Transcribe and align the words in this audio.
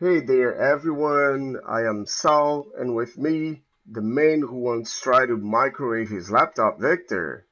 Hey 0.00 0.18
there, 0.18 0.56
everyone. 0.56 1.56
I 1.68 1.82
am 1.82 2.04
Sal, 2.04 2.66
and 2.76 2.96
with 2.96 3.16
me, 3.16 3.62
the 3.88 4.02
man 4.02 4.40
who 4.40 4.56
once 4.56 5.00
tried 5.00 5.26
to 5.26 5.36
microwave 5.36 6.08
his 6.08 6.32
laptop, 6.32 6.80
Victor. 6.80 7.46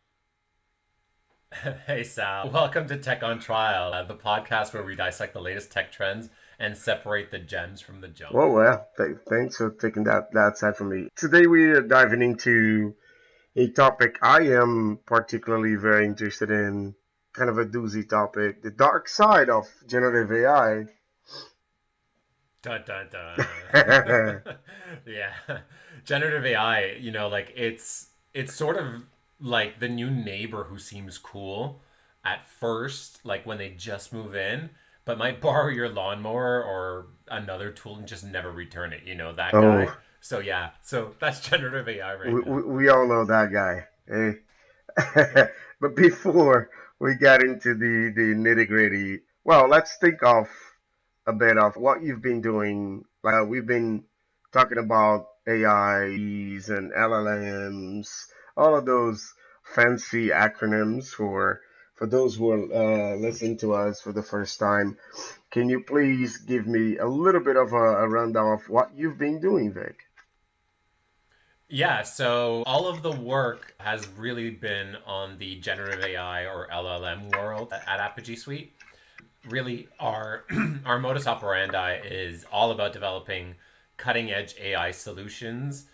Hey 1.86 2.02
Sal, 2.02 2.50
welcome 2.50 2.88
to 2.88 2.96
Tech 2.96 3.22
on 3.22 3.38
Trial, 3.38 3.92
uh, 3.92 4.02
the 4.02 4.16
podcast 4.16 4.74
where 4.74 4.82
we 4.82 4.96
dissect 4.96 5.34
the 5.34 5.40
latest 5.40 5.70
tech 5.70 5.92
trends 5.92 6.30
and 6.58 6.76
separate 6.76 7.30
the 7.30 7.38
gems 7.38 7.80
from 7.80 8.00
the 8.00 8.08
junk. 8.08 8.34
Well, 8.34 8.50
well, 8.50 8.88
th- 8.96 9.18
thanks 9.28 9.58
for 9.58 9.70
taking 9.70 10.02
that, 10.04 10.32
that 10.32 10.58
side 10.58 10.76
from 10.76 10.88
me. 10.88 11.10
Today 11.14 11.46
we 11.46 11.66
are 11.66 11.80
diving 11.80 12.22
into 12.22 12.96
a 13.54 13.68
topic 13.68 14.18
I 14.20 14.48
am 14.48 14.98
particularly 15.06 15.76
very 15.76 16.06
interested 16.06 16.50
in, 16.50 16.96
kind 17.34 17.48
of 17.48 17.58
a 17.58 17.66
doozy 17.66 18.08
topic, 18.08 18.62
the 18.62 18.72
dark 18.72 19.08
side 19.08 19.48
of 19.48 19.68
generative 19.86 20.32
AI. 20.32 20.86
Dun, 22.62 22.82
dun, 22.86 23.08
dun. 23.10 23.46
yeah, 25.06 25.32
generative 26.04 26.44
AI. 26.46 26.92
You 27.00 27.10
know, 27.10 27.28
like 27.28 27.52
it's 27.56 28.10
it's 28.34 28.54
sort 28.54 28.76
of 28.76 29.04
like 29.40 29.80
the 29.80 29.88
new 29.88 30.10
neighbor 30.10 30.64
who 30.64 30.78
seems 30.78 31.18
cool 31.18 31.82
at 32.24 32.46
first, 32.46 33.18
like 33.24 33.44
when 33.44 33.58
they 33.58 33.70
just 33.70 34.12
move 34.12 34.36
in, 34.36 34.70
but 35.04 35.18
might 35.18 35.40
borrow 35.40 35.68
your 35.68 35.88
lawnmower 35.88 36.62
or 36.62 37.06
another 37.28 37.70
tool 37.72 37.96
and 37.96 38.06
just 38.06 38.24
never 38.24 38.50
return 38.50 38.92
it. 38.92 39.02
You 39.04 39.16
know 39.16 39.32
that 39.32 39.54
oh. 39.54 39.60
guy. 39.60 39.86
Oh, 39.88 39.96
So 40.20 40.38
yeah, 40.38 40.70
so 40.82 41.14
that's 41.20 41.40
generative 41.40 41.88
AI 41.88 42.14
right 42.14 42.32
we, 42.32 42.42
now. 42.42 42.52
we, 42.52 42.62
we 42.62 42.88
all 42.88 43.08
know 43.08 43.24
that 43.24 43.52
guy. 43.52 43.86
Hey. 44.06 44.34
Eh? 45.16 45.46
but 45.80 45.96
before 45.96 46.70
we 47.00 47.16
get 47.16 47.42
into 47.42 47.74
the, 47.74 48.12
the 48.14 48.34
nitty 48.34 48.68
gritty, 48.68 49.20
well, 49.42 49.66
let's 49.66 49.96
think 49.96 50.22
of 50.22 50.48
a 51.26 51.32
bit 51.32 51.58
of 51.58 51.76
what 51.76 52.02
you've 52.02 52.22
been 52.22 52.40
doing. 52.40 53.04
Like 53.22 53.34
uh, 53.34 53.44
we've 53.44 53.66
been 53.66 54.04
talking 54.52 54.78
about 54.78 55.28
AIs 55.48 56.68
and 56.68 56.92
LLMs, 56.92 58.26
all 58.56 58.76
of 58.76 58.86
those 58.86 59.32
fancy 59.64 60.28
acronyms 60.28 61.08
for 61.08 61.60
for 61.94 62.06
those 62.06 62.34
who 62.34 62.50
are 62.50 63.12
uh, 63.12 63.16
listening 63.16 63.56
to 63.58 63.74
us 63.74 64.00
for 64.00 64.12
the 64.12 64.22
first 64.22 64.58
time. 64.58 64.96
Can 65.50 65.68
you 65.68 65.84
please 65.84 66.38
give 66.38 66.66
me 66.66 66.96
a 66.96 67.06
little 67.06 67.40
bit 67.40 67.56
of 67.56 67.72
a, 67.72 67.76
a 67.76 68.08
rundown 68.08 68.54
of 68.54 68.68
what 68.68 68.90
you've 68.96 69.18
been 69.18 69.40
doing, 69.40 69.72
Vic? 69.72 69.96
Yeah, 71.68 72.02
so 72.02 72.64
all 72.66 72.86
of 72.86 73.02
the 73.02 73.12
work 73.12 73.74
has 73.78 74.06
really 74.16 74.50
been 74.50 74.96
on 75.06 75.38
the 75.38 75.56
generative 75.60 76.04
AI 76.04 76.44
or 76.44 76.68
LLM 76.70 77.34
world 77.36 77.72
at 77.72 78.00
Apogee 78.00 78.36
Suite. 78.36 78.74
Really, 79.48 79.88
our 79.98 80.44
our 80.86 80.98
modus 80.98 81.26
operandi 81.26 82.00
is 82.04 82.44
all 82.52 82.70
about 82.70 82.92
developing 82.92 83.56
cutting 83.96 84.30
edge 84.30 84.54
AI 84.60 84.90
solutions 84.90 85.86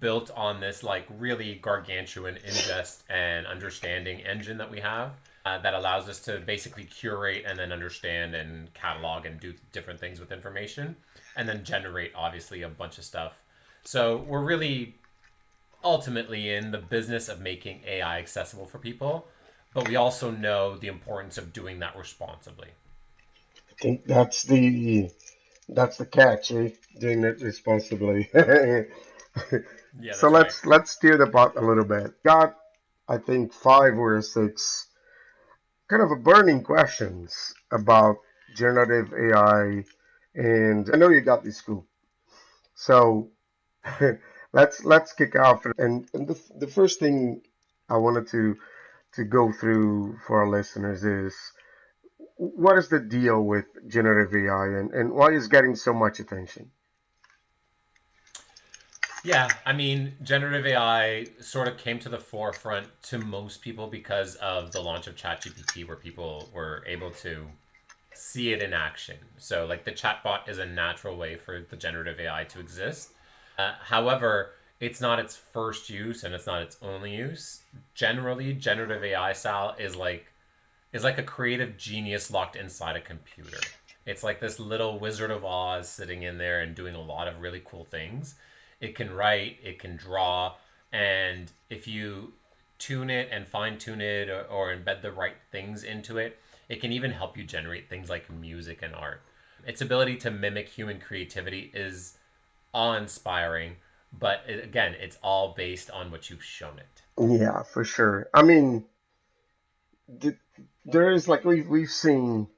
built 0.00 0.30
on 0.36 0.60
this 0.60 0.82
like 0.82 1.06
really 1.18 1.54
gargantuan 1.54 2.34
ingest 2.46 3.02
and 3.08 3.46
understanding 3.46 4.20
engine 4.20 4.58
that 4.58 4.70
we 4.70 4.80
have 4.80 5.14
uh, 5.44 5.58
that 5.58 5.74
allows 5.74 6.08
us 6.08 6.18
to 6.20 6.40
basically 6.40 6.84
curate 6.84 7.44
and 7.46 7.58
then 7.58 7.72
understand 7.72 8.34
and 8.34 8.72
catalog 8.74 9.24
and 9.24 9.38
do 9.38 9.54
different 9.72 10.00
things 10.00 10.18
with 10.18 10.32
information 10.32 10.96
and 11.36 11.48
then 11.48 11.62
generate 11.62 12.10
obviously 12.16 12.62
a 12.62 12.68
bunch 12.68 12.98
of 12.98 13.04
stuff. 13.04 13.40
So 13.84 14.16
we're 14.16 14.44
really 14.44 14.96
ultimately 15.84 16.52
in 16.52 16.72
the 16.72 16.78
business 16.78 17.28
of 17.28 17.40
making 17.40 17.82
AI 17.86 18.18
accessible 18.18 18.66
for 18.66 18.78
people, 18.78 19.28
but 19.72 19.88
we 19.88 19.94
also 19.94 20.32
know 20.32 20.76
the 20.76 20.88
importance 20.88 21.38
of 21.38 21.52
doing 21.52 21.78
that 21.78 21.96
responsibly. 21.96 22.70
I 23.78 23.82
think 23.82 24.04
that's 24.06 24.42
the 24.44 25.10
that's 25.68 25.96
the 25.98 26.06
catch, 26.06 26.52
eh? 26.52 26.70
Doing 26.98 27.24
it 27.24 27.40
responsibly. 27.42 28.30
Yeah, 29.98 30.12
So 30.12 30.28
let's 30.28 30.64
let's 30.66 30.90
steer 30.90 31.16
the 31.16 31.26
pot 31.26 31.56
a 31.56 31.60
little 31.60 31.84
bit. 31.84 32.22
Got 32.22 32.56
I 33.08 33.18
think 33.18 33.52
five 33.52 33.98
or 33.98 34.20
six 34.22 34.88
kind 35.88 36.02
of 36.02 36.10
a 36.10 36.16
burning 36.16 36.62
questions 36.62 37.54
about 37.70 38.16
generative 38.54 39.12
AI, 39.12 39.84
and 40.34 40.90
I 40.92 40.96
know 40.96 41.08
you 41.08 41.20
got 41.20 41.44
this 41.44 41.58
scoop. 41.58 41.86
So 42.74 43.30
let's 44.52 44.84
let's 44.84 45.12
kick 45.12 45.36
off. 45.36 45.66
And, 45.78 46.08
and 46.14 46.28
the 46.28 46.40
the 46.58 46.66
first 46.66 47.00
thing 47.00 47.42
I 47.88 47.96
wanted 47.96 48.26
to 48.28 48.56
to 49.14 49.24
go 49.24 49.52
through 49.52 50.18
for 50.26 50.42
our 50.42 50.48
listeners 50.48 51.04
is 51.04 51.34
what 52.36 52.78
is 52.78 52.88
the 52.88 53.00
deal 53.00 53.42
with 53.42 53.64
generative 53.88 54.34
AI 54.34 54.78
and, 54.78 54.92
and 54.92 55.12
why 55.12 55.32
is 55.32 55.48
getting 55.48 55.74
so 55.74 55.92
much 55.92 56.20
attention? 56.20 56.70
Yeah, 59.24 59.48
I 59.64 59.72
mean, 59.72 60.14
generative 60.22 60.66
AI 60.66 61.26
sort 61.40 61.66
of 61.66 61.78
came 61.78 61.98
to 61.98 62.08
the 62.08 62.18
forefront 62.18 62.86
to 63.04 63.18
most 63.18 63.60
people 63.60 63.88
because 63.88 64.36
of 64.36 64.70
the 64.70 64.80
launch 64.80 65.08
of 65.08 65.16
ChatGPT, 65.16 65.86
where 65.86 65.96
people 65.96 66.48
were 66.54 66.84
able 66.86 67.10
to 67.22 67.46
see 68.14 68.52
it 68.52 68.62
in 68.62 68.72
action. 68.72 69.16
So, 69.36 69.66
like, 69.66 69.84
the 69.84 69.90
chatbot 69.90 70.48
is 70.48 70.58
a 70.58 70.66
natural 70.66 71.16
way 71.16 71.34
for 71.34 71.60
the 71.68 71.76
generative 71.76 72.20
AI 72.20 72.44
to 72.44 72.60
exist. 72.60 73.10
Uh, 73.58 73.72
however, 73.80 74.52
it's 74.78 75.00
not 75.00 75.18
its 75.18 75.34
first 75.34 75.90
use 75.90 76.22
and 76.22 76.32
it's 76.32 76.46
not 76.46 76.62
its 76.62 76.76
only 76.80 77.16
use. 77.16 77.62
Generally, 77.94 78.54
generative 78.54 79.02
AI 79.02 79.32
style 79.32 79.74
is 79.76 79.96
like 79.96 80.26
is 80.92 81.04
like 81.04 81.18
a 81.18 81.22
creative 81.22 81.76
genius 81.76 82.30
locked 82.30 82.56
inside 82.56 82.96
a 82.96 83.00
computer. 83.00 83.58
It's 84.04 84.22
like 84.22 84.40
this 84.40 84.60
little 84.60 84.98
Wizard 84.98 85.30
of 85.30 85.44
Oz 85.44 85.88
sitting 85.88 86.22
in 86.22 86.38
there 86.38 86.60
and 86.60 86.74
doing 86.74 86.94
a 86.94 87.00
lot 87.00 87.26
of 87.26 87.40
really 87.40 87.62
cool 87.64 87.84
things. 87.84 88.36
It 88.80 88.94
can 88.94 89.12
write, 89.12 89.58
it 89.62 89.78
can 89.78 89.96
draw, 89.96 90.54
and 90.92 91.50
if 91.68 91.88
you 91.88 92.34
tune 92.78 93.10
it 93.10 93.28
and 93.32 93.46
fine 93.48 93.78
tune 93.78 94.00
it 94.00 94.28
or, 94.28 94.42
or 94.42 94.74
embed 94.74 95.02
the 95.02 95.10
right 95.10 95.36
things 95.50 95.82
into 95.82 96.18
it, 96.18 96.38
it 96.68 96.80
can 96.80 96.92
even 96.92 97.10
help 97.10 97.36
you 97.36 97.44
generate 97.44 97.88
things 97.88 98.08
like 98.08 98.30
music 98.30 98.80
and 98.82 98.94
art. 98.94 99.22
Its 99.66 99.80
ability 99.80 100.16
to 100.16 100.30
mimic 100.30 100.68
human 100.68 101.00
creativity 101.00 101.70
is 101.74 102.18
awe 102.72 102.94
inspiring, 102.94 103.76
but 104.16 104.42
it, 104.46 104.62
again, 104.62 104.94
it's 105.00 105.18
all 105.22 105.54
based 105.56 105.90
on 105.90 106.10
what 106.10 106.30
you've 106.30 106.44
shown 106.44 106.78
it. 106.78 107.02
Yeah, 107.18 107.62
for 107.62 107.82
sure. 107.82 108.28
I 108.34 108.42
mean, 108.42 108.84
th- 110.20 110.36
there 110.84 111.12
is 111.12 111.28
like 111.28 111.44
we've 111.44 111.68
we've 111.68 111.90
seen 111.90 112.48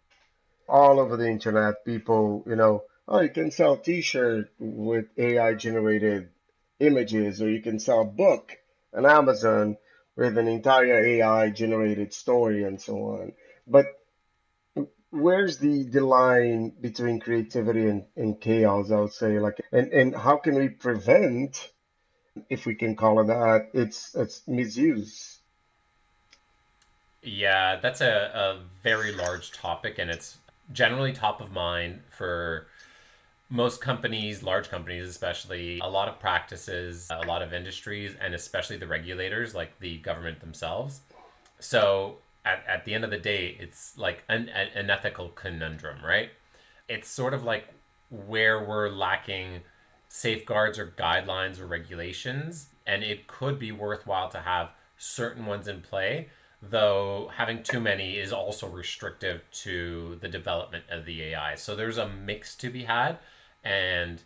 all 0.68 1.00
over 1.00 1.16
the 1.16 1.28
internet 1.28 1.84
people, 1.84 2.44
you 2.46 2.56
know, 2.56 2.84
oh, 3.06 3.20
you 3.20 3.30
can 3.30 3.50
sell 3.50 3.76
T-shirt 3.76 4.50
with 4.58 5.06
AI 5.16 5.54
generated 5.54 6.28
images, 6.78 7.40
or 7.42 7.50
you 7.50 7.62
can 7.62 7.78
sell 7.78 8.02
a 8.02 8.04
book 8.04 8.56
on 8.94 9.06
Amazon 9.06 9.76
with 10.16 10.36
an 10.36 10.48
entire 10.48 11.04
AI 11.04 11.50
generated 11.50 12.12
story 12.12 12.64
and 12.64 12.80
so 12.80 12.96
on. 12.96 13.32
But 13.66 13.86
where's 15.10 15.58
the 15.58 15.84
the 15.84 16.04
line 16.04 16.72
between 16.80 17.20
creativity 17.20 17.86
and, 17.86 18.04
and 18.16 18.40
chaos, 18.40 18.90
I 18.90 19.00
would 19.00 19.12
say, 19.12 19.38
like, 19.38 19.58
and 19.72 19.92
and 19.92 20.14
how 20.14 20.36
can 20.36 20.54
we 20.56 20.68
prevent, 20.68 21.70
if 22.50 22.66
we 22.66 22.74
can 22.74 22.96
call 22.96 23.20
it 23.20 23.26
that, 23.28 23.70
its 23.72 24.14
its 24.14 24.42
misuse? 24.46 25.37
Yeah, 27.22 27.76
that's 27.76 28.00
a, 28.00 28.30
a 28.34 28.60
very 28.82 29.12
large 29.12 29.52
topic, 29.52 29.98
and 29.98 30.10
it's 30.10 30.38
generally 30.72 31.12
top 31.12 31.40
of 31.40 31.52
mind 31.52 32.00
for 32.10 32.66
most 33.50 33.80
companies, 33.80 34.42
large 34.42 34.68
companies 34.68 35.08
especially, 35.08 35.80
a 35.80 35.88
lot 35.88 36.08
of 36.08 36.20
practices, 36.20 37.08
a 37.10 37.26
lot 37.26 37.42
of 37.42 37.52
industries, 37.52 38.14
and 38.20 38.34
especially 38.34 38.76
the 38.76 38.86
regulators, 38.86 39.54
like 39.54 39.78
the 39.80 39.98
government 39.98 40.40
themselves. 40.40 41.00
So 41.58 42.18
at, 42.44 42.62
at 42.68 42.84
the 42.84 42.94
end 42.94 43.04
of 43.04 43.10
the 43.10 43.18
day, 43.18 43.56
it's 43.58 43.96
like 43.96 44.22
an, 44.28 44.48
an, 44.48 44.90
ethical 44.90 45.28
conundrum, 45.30 46.04
right? 46.04 46.30
It's 46.88 47.08
sort 47.08 47.34
of 47.34 47.42
like 47.44 47.68
where 48.10 48.62
we're 48.62 48.90
lacking 48.90 49.62
safeguards 50.08 50.78
or 50.78 50.86
guidelines 50.98 51.58
or 51.58 51.66
regulations, 51.66 52.68
and 52.86 53.02
it 53.02 53.26
could 53.26 53.58
be 53.58 53.72
worthwhile 53.72 54.28
to 54.30 54.40
have 54.40 54.72
certain 54.98 55.46
ones 55.46 55.68
in 55.68 55.80
play, 55.80 56.28
though 56.60 57.30
having 57.36 57.62
too 57.62 57.80
many 57.80 58.18
is 58.18 58.32
also 58.32 58.68
restrictive 58.68 59.42
to 59.50 60.18
the 60.20 60.28
development 60.28 60.84
of 60.90 61.04
the 61.04 61.22
AI. 61.22 61.54
So 61.54 61.76
there's 61.76 61.98
a 61.98 62.08
mix 62.08 62.56
to 62.56 62.70
be 62.70 62.84
had, 62.84 63.18
and 63.62 64.22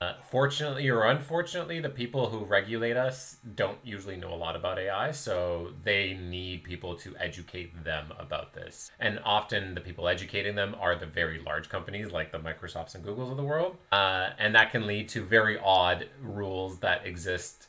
uh, 0.00 0.14
fortunately 0.22 0.88
or 0.88 1.04
unfortunately, 1.04 1.78
the 1.78 1.90
people 1.90 2.30
who 2.30 2.42
regulate 2.44 2.96
us 2.96 3.36
don't 3.54 3.78
usually 3.84 4.16
know 4.16 4.32
a 4.32 4.36
lot 4.36 4.56
about 4.56 4.78
AI, 4.78 5.10
so 5.10 5.72
they 5.84 6.14
need 6.14 6.64
people 6.64 6.96
to 6.96 7.14
educate 7.18 7.84
them 7.84 8.06
about 8.18 8.54
this. 8.54 8.90
And 8.98 9.20
often, 9.24 9.74
the 9.74 9.80
people 9.82 10.08
educating 10.08 10.54
them 10.54 10.74
are 10.80 10.96
the 10.96 11.06
very 11.06 11.38
large 11.38 11.68
companies 11.68 12.12
like 12.12 12.32
the 12.32 12.38
Microsofts 12.38 12.94
and 12.94 13.04
Googles 13.04 13.30
of 13.30 13.36
the 13.36 13.44
world. 13.44 13.76
Uh, 13.92 14.30
and 14.38 14.54
that 14.54 14.70
can 14.70 14.86
lead 14.86 15.10
to 15.10 15.22
very 15.22 15.58
odd 15.58 16.08
rules 16.22 16.78
that 16.78 17.06
exist 17.06 17.66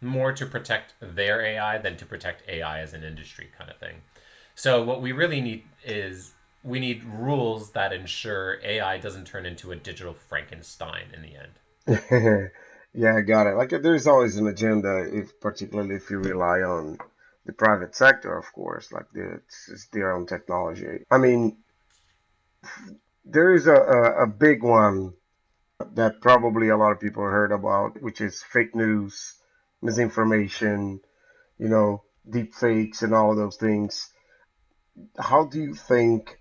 more 0.00 0.32
to 0.32 0.46
protect 0.46 0.94
their 1.00 1.40
AI 1.40 1.78
than 1.78 1.96
to 1.96 2.06
protect 2.06 2.48
AI 2.48 2.80
as 2.80 2.92
an 2.92 3.02
industry, 3.02 3.48
kind 3.56 3.70
of 3.70 3.78
thing. 3.78 4.02
So, 4.54 4.82
what 4.82 5.02
we 5.02 5.12
really 5.12 5.40
need 5.40 5.64
is 5.84 6.32
we 6.62 6.80
need 6.80 7.04
rules 7.04 7.70
that 7.70 7.92
ensure 7.92 8.58
AI 8.64 8.98
doesn't 8.98 9.26
turn 9.26 9.46
into 9.46 9.70
a 9.70 9.76
digital 9.76 10.14
Frankenstein 10.14 11.04
in 11.14 11.22
the 11.22 11.36
end. 11.36 12.50
yeah, 12.94 13.14
I 13.16 13.20
got 13.20 13.46
it. 13.46 13.54
Like 13.54 13.70
there's 13.70 14.06
always 14.06 14.36
an 14.36 14.48
agenda, 14.48 15.08
if 15.12 15.38
particularly 15.40 15.94
if 15.94 16.10
you 16.10 16.18
rely 16.18 16.62
on 16.62 16.98
the 17.44 17.52
private 17.52 17.94
sector, 17.94 18.36
of 18.36 18.52
course, 18.52 18.90
like 18.90 19.06
it's, 19.14 19.68
it's 19.70 19.86
their 19.88 20.12
own 20.12 20.26
technology. 20.26 21.04
I 21.10 21.18
mean, 21.18 21.58
there 23.24 23.54
is 23.54 23.66
a, 23.68 23.74
a, 23.74 24.22
a 24.24 24.26
big 24.26 24.62
one 24.62 25.12
that 25.94 26.20
probably 26.20 26.68
a 26.70 26.76
lot 26.76 26.92
of 26.92 27.00
people 27.00 27.22
heard 27.22 27.52
about, 27.52 28.02
which 28.02 28.20
is 28.20 28.42
fake 28.42 28.74
news, 28.74 29.34
misinformation, 29.86 31.00
you 31.58 31.68
know, 31.68 32.02
deep 32.28 32.54
fakes 32.54 33.02
and 33.02 33.14
all 33.14 33.34
those 33.34 33.56
things. 33.56 34.10
How 35.18 35.44
do 35.46 35.60
you 35.60 35.74
think 35.74 36.38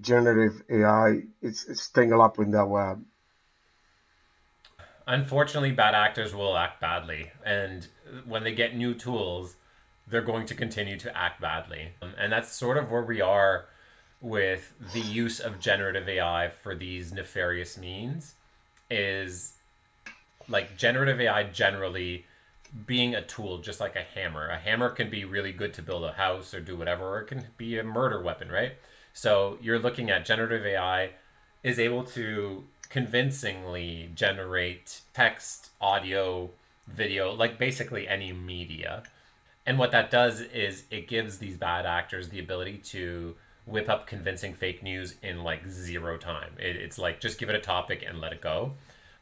generative 0.00 0.62
AI 0.70 1.22
is, 1.42 1.64
is 1.64 1.88
tangled 1.88 2.20
up 2.20 2.38
in 2.38 2.50
that 2.52 2.68
web? 2.68 3.04
Unfortunately, 5.06 5.72
bad 5.72 5.94
actors 5.94 6.34
will 6.34 6.56
act 6.56 6.80
badly. 6.80 7.30
And 7.44 7.86
when 8.26 8.44
they 8.44 8.52
get 8.52 8.76
new 8.76 8.94
tools, 8.94 9.56
they're 10.06 10.22
going 10.22 10.46
to 10.46 10.54
continue 10.54 10.98
to 10.98 11.16
act 11.16 11.40
badly. 11.40 11.92
Um, 12.02 12.12
and 12.18 12.32
that's 12.32 12.52
sort 12.52 12.76
of 12.76 12.90
where 12.90 13.02
we 13.02 13.20
are 13.20 13.66
with 14.20 14.72
the 14.92 15.00
use 15.00 15.40
of 15.40 15.60
generative 15.60 16.08
AI 16.08 16.50
for 16.50 16.74
these 16.74 17.12
nefarious 17.12 17.78
means 17.78 18.34
is 18.90 19.54
like 20.48 20.76
generative 20.76 21.20
AI 21.20 21.44
generally 21.44 22.24
being 22.86 23.14
a 23.14 23.22
tool 23.22 23.58
just 23.58 23.80
like 23.80 23.96
a 23.96 24.02
hammer. 24.02 24.48
A 24.48 24.58
hammer 24.58 24.90
can 24.90 25.10
be 25.10 25.24
really 25.24 25.52
good 25.52 25.74
to 25.74 25.82
build 25.82 26.04
a 26.04 26.12
house 26.12 26.52
or 26.54 26.60
do 26.60 26.76
whatever, 26.76 27.04
or 27.04 27.20
it 27.20 27.26
can 27.26 27.46
be 27.56 27.78
a 27.78 27.84
murder 27.84 28.22
weapon, 28.22 28.50
right? 28.50 28.72
So 29.12 29.58
you're 29.60 29.78
looking 29.78 30.10
at 30.10 30.24
generative 30.24 30.64
AI 30.64 31.10
is 31.62 31.78
able 31.78 32.04
to 32.04 32.64
convincingly 32.88 34.10
generate 34.14 35.00
text, 35.12 35.70
audio, 35.80 36.50
video, 36.86 37.32
like 37.32 37.58
basically 37.58 38.08
any 38.08 38.32
media. 38.32 39.02
And 39.66 39.78
what 39.78 39.90
that 39.90 40.10
does 40.10 40.40
is 40.40 40.84
it 40.90 41.08
gives 41.08 41.38
these 41.38 41.56
bad 41.56 41.84
actors 41.84 42.30
the 42.30 42.38
ability 42.38 42.78
to 42.84 43.34
whip 43.66 43.88
up 43.88 44.06
convincing 44.06 44.54
fake 44.54 44.82
news 44.82 45.16
in 45.22 45.44
like 45.44 45.68
zero 45.68 46.16
time. 46.16 46.52
It, 46.58 46.76
it's 46.76 46.98
like 46.98 47.20
just 47.20 47.38
give 47.38 47.50
it 47.50 47.54
a 47.54 47.60
topic 47.60 48.04
and 48.06 48.20
let 48.20 48.32
it 48.32 48.40
go. 48.40 48.72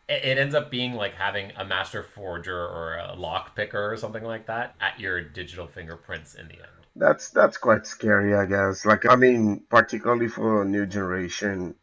It, 0.08 0.38
ends 0.38 0.55
up 0.55 0.70
being 0.70 0.94
like 0.94 1.14
having 1.14 1.50
a 1.56 1.64
master 1.64 2.03
forger 2.03 2.56
or 2.56 2.97
a 2.97 3.14
lock 3.14 3.56
picker 3.56 3.93
or 3.93 3.97
something 3.97 4.23
like 4.23 4.47
that 4.47 4.76
at 4.81 5.00
your 5.00 5.20
digital 5.20 5.67
fingerprints 5.67 6.35
in 6.35 6.47
the 6.47 6.55
end. 6.55 6.87
That's 6.94 7.31
that's 7.31 7.58
quite 7.58 7.87
scary, 7.87 8.35
I 8.35 8.47
guess. 8.47 8.87
Like 8.87 9.05
I 9.11 9.17
mean, 9.17 9.64
particularly 9.69 10.29
for 10.29 10.62
a 10.62 10.64
new 10.64 10.87
generation 10.87 11.75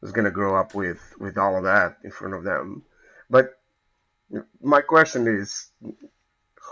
who's 0.00 0.12
gonna 0.12 0.30
grow 0.30 0.58
up 0.58 0.74
with 0.74 1.00
with 1.18 1.38
all 1.38 1.56
of 1.56 1.64
that 1.64 1.98
in 2.02 2.10
front 2.10 2.34
of 2.34 2.44
them. 2.44 2.82
But 3.30 3.58
my 4.60 4.80
question 4.80 5.26
is, 5.26 5.70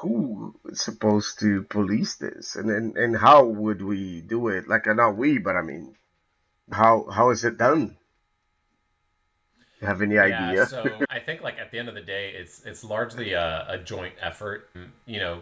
who 0.01 0.55
is 0.67 0.81
supposed 0.81 1.41
to 1.41 1.63
police 1.65 2.17
this 2.17 2.57
and, 2.57 2.71
and 2.71 2.97
and 2.97 3.17
how 3.17 3.45
would 3.45 3.81
we 3.81 4.21
do 4.21 4.49
it 4.49 4.69
like 4.69 4.87
not 4.87 5.17
we 5.17 5.39
but 5.39 5.57
i 5.57 5.63
mean 5.63 5.95
how 6.71 7.07
how 7.11 7.31
is 7.31 7.45
it 7.45 7.57
done 7.57 7.97
you 9.87 9.93
have 9.93 10.03
any 10.03 10.15
yeah, 10.15 10.49
idea. 10.49 10.67
so 10.67 10.85
i 11.11 11.19
think 11.19 11.43
like 11.43 11.59
at 11.59 11.71
the 11.71 11.79
end 11.79 11.89
of 11.89 11.95
the 11.95 12.01
day 12.01 12.33
it's 12.37 12.63
it's 12.65 12.83
largely 12.83 13.33
a, 13.33 13.67
a 13.69 13.79
joint 13.79 14.15
effort. 14.21 14.69
You 15.07 15.21
know 15.21 15.41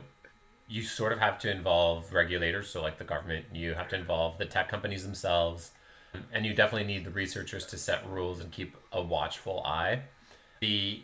you 0.66 0.82
sort 0.82 1.12
of 1.12 1.18
have 1.18 1.38
to 1.40 1.50
involve 1.50 2.12
regulators. 2.12 2.70
So 2.70 2.82
like 2.82 2.98
the 2.98 3.04
government 3.04 3.46
you 3.52 3.74
have 3.74 3.88
to 3.88 3.96
involve 3.96 4.38
the 4.38 4.46
tech 4.46 4.68
companies 4.68 5.04
themselves. 5.04 5.72
And 6.32 6.46
you 6.46 6.54
definitely 6.54 6.86
need 6.86 7.04
the 7.04 7.10
researchers 7.10 7.66
to 7.66 7.76
set 7.76 8.08
rules 8.08 8.40
and 8.40 8.50
keep 8.50 8.76
a 8.92 9.02
watchful 9.02 9.62
eye. 9.64 10.02
The 10.60 11.02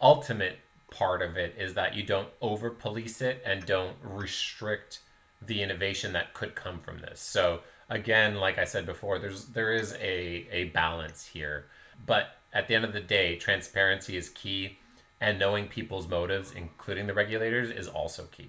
ultimate 0.00 0.58
part 0.90 1.20
of 1.20 1.36
it 1.36 1.56
is 1.58 1.74
that 1.74 1.94
you 1.94 2.04
don't 2.04 2.28
over 2.40 2.70
police 2.70 3.20
it 3.20 3.42
and 3.44 3.66
don't 3.66 3.96
restrict 4.02 5.00
the 5.44 5.62
innovation 5.62 6.12
that 6.12 6.32
could 6.32 6.54
come 6.54 6.78
from 6.78 7.00
this. 7.00 7.20
So 7.20 7.60
again, 7.90 8.36
like 8.36 8.58
I 8.58 8.64
said 8.64 8.86
before, 8.86 9.18
there's 9.18 9.46
there 9.46 9.72
is 9.72 9.94
a, 9.94 10.46
a 10.50 10.64
balance 10.72 11.26
here. 11.26 11.66
But 12.06 12.36
at 12.52 12.68
the 12.68 12.74
end 12.74 12.84
of 12.84 12.92
the 12.92 13.00
day, 13.00 13.36
transparency 13.36 14.16
is 14.16 14.28
key 14.28 14.78
and 15.20 15.38
knowing 15.38 15.68
people's 15.68 16.08
motives, 16.08 16.52
including 16.52 17.06
the 17.06 17.14
regulators, 17.14 17.70
is 17.70 17.86
also 17.88 18.24
key. 18.24 18.48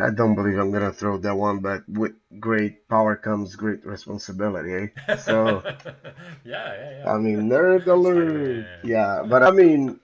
I 0.00 0.10
don't 0.10 0.34
believe 0.34 0.58
I'm 0.58 0.70
gonna 0.70 0.92
throw 0.92 1.16
that 1.18 1.34
one, 1.34 1.60
but 1.60 1.88
with 1.88 2.12
great 2.38 2.88
power 2.88 3.16
comes 3.16 3.56
great 3.56 3.84
responsibility. 3.84 4.90
Eh? 5.08 5.16
So 5.16 5.62
yeah, 6.44 6.74
yeah, 6.74 6.98
yeah. 6.98 7.12
I 7.12 7.18
mean, 7.18 7.48
nerd 7.48 7.86
alert. 7.86 8.66
Yeah, 8.84 9.22
but 9.26 9.42
I 9.42 9.50
mean, 9.50 9.98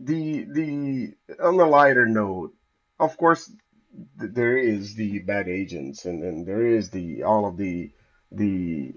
the 0.00 0.44
the 0.44 1.14
on 1.40 1.60
a 1.60 1.66
lighter 1.66 2.06
note, 2.06 2.54
of 2.98 3.16
course, 3.18 3.50
th- 4.18 4.32
there 4.32 4.56
is 4.56 4.94
the 4.94 5.18
bad 5.20 5.46
agents, 5.46 6.06
and 6.06 6.22
then 6.22 6.44
there 6.44 6.66
is 6.66 6.90
the 6.90 7.22
all 7.22 7.46
of 7.46 7.58
the 7.58 7.90
the 8.32 8.94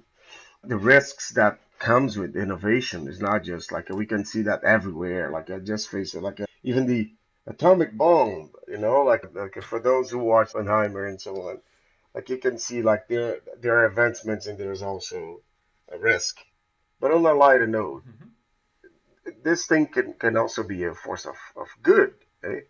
the 0.63 0.77
risks 0.77 1.31
that 1.33 1.59
comes 1.79 2.17
with 2.17 2.35
innovation. 2.35 3.07
It's 3.07 3.21
not 3.21 3.43
just 3.43 3.71
like 3.71 3.89
we 3.89 4.05
can 4.05 4.25
see 4.25 4.43
that 4.43 4.63
everywhere. 4.63 5.31
Like 5.31 5.49
I 5.49 5.59
just 5.59 5.89
face 5.89 6.13
it, 6.13 6.21
like 6.23 6.39
a, 6.39 6.47
even 6.63 6.85
the 6.85 7.11
atomic 7.47 7.97
bomb. 7.97 8.51
You 8.67 8.77
know, 8.77 9.03
like 9.03 9.23
like 9.33 9.61
for 9.63 9.79
those 9.79 10.11
who 10.11 10.19
watch 10.19 10.53
Oppenheimer 10.53 11.05
and 11.05 11.19
so 11.19 11.49
on, 11.49 11.61
like 12.13 12.29
you 12.29 12.37
can 12.37 12.57
see 12.57 12.81
like 12.81 13.07
there 13.07 13.39
there 13.61 13.79
are 13.79 13.85
advancements 13.85 14.47
and 14.47 14.57
there's 14.57 14.83
also 14.83 15.41
a 15.91 15.97
risk. 15.97 16.37
But 16.99 17.11
on 17.11 17.25
a 17.25 17.33
lighter 17.33 17.67
note. 17.67 18.03
Mm-hmm 18.05 18.29
this 19.43 19.65
thing 19.65 19.87
can, 19.87 20.13
can 20.13 20.37
also 20.37 20.63
be 20.63 20.83
a 20.83 20.93
force 20.93 21.25
of, 21.25 21.35
of 21.55 21.67
good, 21.81 22.13
eh? 22.43 22.61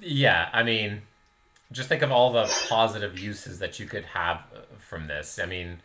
Yeah, 0.00 0.48
I 0.52 0.62
mean, 0.62 1.02
just 1.72 1.88
think 1.88 2.02
of 2.02 2.10
all 2.10 2.32
the 2.32 2.52
positive 2.68 3.18
uses 3.18 3.58
that 3.60 3.78
you 3.78 3.86
could 3.86 4.04
have 4.06 4.38
uh, 4.54 4.60
from 4.78 5.06
this. 5.06 5.38
I 5.38 5.46
mean, 5.46 5.80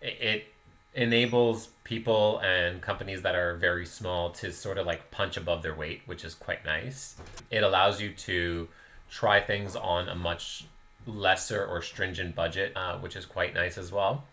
it, 0.00 0.16
it 0.20 0.44
enables 0.94 1.68
people 1.82 2.38
and 2.38 2.80
companies 2.80 3.22
that 3.22 3.34
are 3.34 3.56
very 3.56 3.84
small 3.84 4.30
to 4.30 4.52
sort 4.52 4.78
of 4.78 4.86
like 4.86 5.10
punch 5.10 5.36
above 5.36 5.62
their 5.62 5.74
weight, 5.74 6.02
which 6.06 6.24
is 6.24 6.34
quite 6.34 6.64
nice. 6.64 7.16
It 7.50 7.62
allows 7.62 8.00
you 8.00 8.12
to 8.12 8.68
try 9.10 9.40
things 9.40 9.74
on 9.76 10.08
a 10.08 10.14
much 10.14 10.66
lesser 11.06 11.64
or 11.64 11.82
stringent 11.82 12.34
budget, 12.34 12.72
uh, 12.76 12.98
which 12.98 13.16
is 13.16 13.26
quite 13.26 13.54
nice 13.54 13.76
as 13.76 13.92
well. 13.92 14.24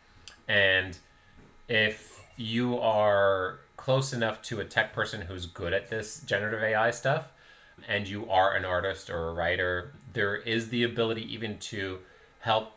And 0.47 0.97
if 1.67 2.21
you 2.37 2.79
are 2.79 3.59
close 3.75 4.13
enough 4.13 4.41
to 4.43 4.59
a 4.59 4.65
tech 4.65 4.93
person 4.93 5.21
who's 5.21 5.45
good 5.45 5.74
at 5.74 5.89
this 5.89 6.21
generative 6.21 6.63
AI 6.63 6.91
stuff, 6.91 7.31
and 7.88 8.07
you 8.07 8.29
are 8.29 8.53
an 8.53 8.63
artist 8.63 9.09
or 9.09 9.29
a 9.29 9.33
writer, 9.33 9.93
there 10.13 10.36
is 10.36 10.69
the 10.69 10.83
ability 10.83 11.33
even 11.33 11.57
to 11.57 12.00
help, 12.41 12.74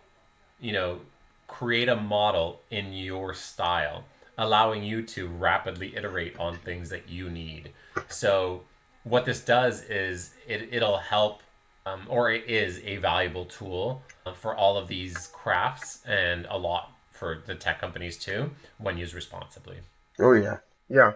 you 0.61 0.73
know, 0.73 1.00
create 1.46 1.88
a 1.88 1.96
model 1.96 2.60
in 2.70 2.92
your 2.92 3.34
style, 3.34 4.04
allowing 4.36 4.82
you 4.82 5.02
to 5.02 5.28
rapidly 5.28 5.96
iterate 5.96 6.36
on 6.38 6.56
things 6.56 6.90
that 6.90 7.08
you 7.08 7.30
need. 7.30 7.70
So, 8.08 8.62
what 9.04 9.26
this 9.26 9.40
does 9.40 9.82
is 9.82 10.30
it, 10.48 10.68
it'll 10.72 10.98
help, 10.98 11.42
um, 11.84 12.06
or 12.08 12.30
it 12.30 12.48
is 12.48 12.80
a 12.84 12.96
valuable 12.96 13.44
tool 13.44 14.02
for 14.34 14.54
all 14.54 14.78
of 14.78 14.88
these 14.88 15.28
crafts 15.32 16.02
and 16.06 16.46
a 16.48 16.56
lot 16.56 16.92
for 17.10 17.42
the 17.46 17.54
tech 17.54 17.80
companies 17.80 18.16
too 18.16 18.50
when 18.78 18.96
used 18.96 19.14
responsibly. 19.14 19.76
Oh, 20.18 20.32
yeah. 20.32 20.58
Yeah. 20.88 21.12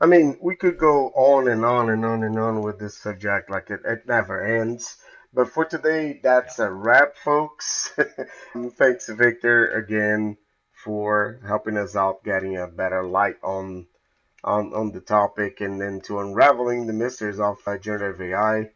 I 0.00 0.06
mean, 0.06 0.36
we 0.40 0.56
could 0.56 0.78
go 0.78 1.08
on 1.14 1.48
and 1.48 1.64
on 1.64 1.90
and 1.90 2.04
on 2.04 2.24
and 2.24 2.38
on 2.38 2.62
with 2.62 2.78
this 2.78 2.96
subject, 2.98 3.50
like 3.50 3.70
it, 3.70 3.80
it 3.84 4.06
never 4.06 4.44
ends. 4.44 4.96
But 5.34 5.48
for 5.48 5.64
today, 5.64 6.20
that's 6.22 6.58
a 6.58 6.70
wrap, 6.70 7.16
folks. 7.16 7.90
Thanks, 8.76 9.08
Victor, 9.08 9.70
again 9.70 10.36
for 10.84 11.40
helping 11.46 11.76
us 11.76 11.96
out, 11.96 12.24
getting 12.24 12.56
a 12.56 12.66
better 12.66 13.02
light 13.02 13.36
on 13.42 13.86
on 14.44 14.74
on 14.74 14.92
the 14.92 15.00
topic, 15.00 15.60
and 15.60 15.80
then 15.80 16.00
to 16.02 16.18
unraveling 16.18 16.86
the 16.86 16.92
mysteries 16.92 17.40
of 17.40 17.58
generative 17.80 18.20
AI. 18.20 18.70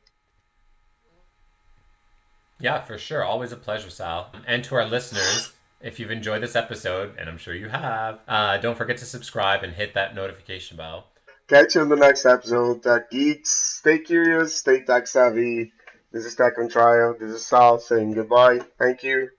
Yeah, 2.58 2.80
for 2.80 2.96
sure. 2.96 3.22
Always 3.22 3.52
a 3.52 3.56
pleasure, 3.56 3.90
Sal. 3.90 4.30
And 4.46 4.64
to 4.64 4.76
our 4.76 4.86
listeners, 4.86 5.52
if 5.82 6.00
you've 6.00 6.10
enjoyed 6.10 6.42
this 6.42 6.56
episode, 6.56 7.14
and 7.18 7.28
I'm 7.28 7.36
sure 7.36 7.54
you 7.54 7.68
have, 7.68 8.20
uh, 8.26 8.56
don't 8.56 8.78
forget 8.78 8.96
to 8.98 9.04
subscribe 9.04 9.62
and 9.62 9.75
hit 9.75 9.92
that 9.92 10.14
notification 10.14 10.78
bell. 10.78 11.08
Catch 11.48 11.75
you 11.75 11.82
in 11.82 11.90
the 11.90 11.96
next 11.96 12.25
episode. 12.25 12.82
Geeks, 13.10 13.50
stay 13.50 13.98
curious, 13.98 14.56
stay 14.56 14.84
tech 14.84 15.06
savvy. 15.06 15.72
This 16.12 16.25
is 16.25 16.34
Tech 16.34 16.58
on 16.58 16.68
Trial. 16.68 17.16
This 17.18 17.30
is 17.30 17.46
Sal 17.46 17.78
saying 17.78 18.12
goodbye. 18.12 18.60
Thank 18.78 19.02
you. 19.02 19.30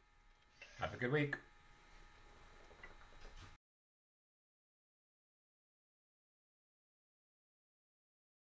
Have 0.80 0.94
a 0.94 0.98
good 0.98 1.12
week. 1.12 1.36